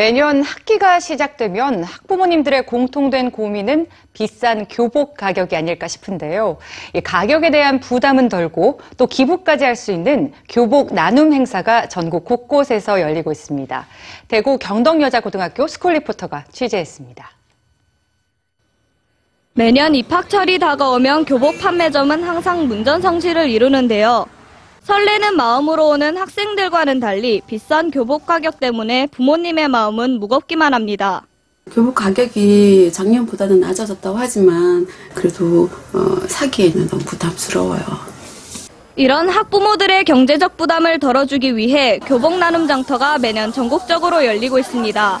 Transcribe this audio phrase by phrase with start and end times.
[0.00, 6.58] 매년 학기가 시작되면 학부모님들의 공통된 고민은 비싼 교복 가격이 아닐까 싶은데요.
[6.94, 13.00] 이 가격에 대한 부담은 덜고 또 기부까지 할 수 있는 교복 나눔 행사가 전국 곳곳에서
[13.00, 13.86] 열리고 있습니다.
[14.28, 17.28] 대구 경덕여자고등학교 school reporter가 취재했습니다.
[19.54, 24.26] 매년 입학철이 다가오면 교복 판매점은 항상 문전성시를 이루는데요.
[24.82, 31.26] 설레는 마음으로 오는 학생들과는 달리 비싼 교복 가격 때문에 부모님의 마음은 무겁기만 합니다.
[31.70, 37.80] 교복 가격이 작년보다는 낮아졌다고 하지만 그래도 어, 사기에는 너무 부담스러워요.
[38.96, 45.20] 이런 학부모들의 경제적 부담을 덜어주기 위해 교복 나눔 장터가 매년 전국적으로 열리고 있습니다.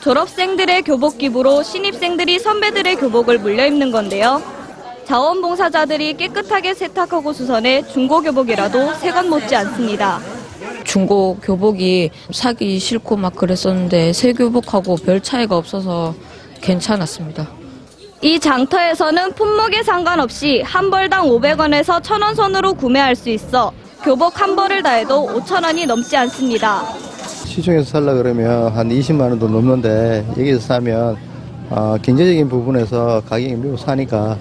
[0.00, 4.59] 졸업생들의 교복 기부로 신입생들이 선배들의 교복을 물려 입는 건데요.
[5.10, 10.20] 자원봉사자들이 깨끗하게 세탁하고 수선해 중고 교복이라도 새것 못지 않습니다.
[10.84, 16.14] 중고 교복이 사기 싫고 막 그랬었는데 새 교복하고 별 차이가 없어서
[16.60, 17.48] 괜찮았습니다.
[18.22, 23.72] 이 장터에서는 품목에 상관없이 한 벌당 500원에서 1000원 선으로 구매할 수 있어
[24.04, 26.84] 교복 한 벌을 다 해도 5,000원이 넘지 않습니다.
[27.46, 31.16] 시중에서 살라 그러면 한 20만 원도 넘는데 여기서 사면
[31.68, 34.38] 어, 경제적인 부분에서 가격이 매우 싸니까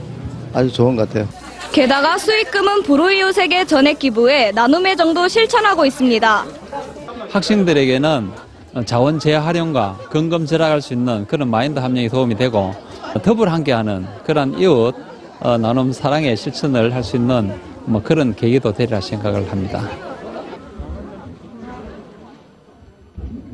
[0.53, 1.27] 아주 좋은 것 같아요.
[1.71, 6.45] 게다가 수익금은 불우이웃에게 전액 기부해 나눔의 정도 실천하고 있습니다.
[7.31, 8.31] 학생들에게는
[8.85, 12.73] 자원 재활용과 근검 절약할 수 있는 그런 마인드 함량이 도움이 되고
[13.23, 14.95] 더불 함께하는 그런 이웃
[15.41, 17.53] 어, 나눔 사랑의 실천을 할 수 있는
[17.85, 19.81] 뭐 그런 계기도 되리라 생각을 합니다.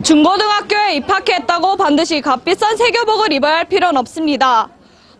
[0.03, 4.69] 중고등학교에 입학했다고 반드시 값비싼 새교복을 입어야 할 필요는 없습니다.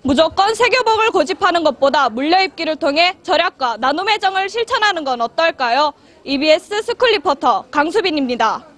[0.06, 5.94] 무조건 새교복을 고집하는 것보다 물려입기를 통해 절약과 나눔의 정을 실천하는 건 어떨까요?
[6.24, 8.75] EBS 스쿨 리포터 강수빈입니다.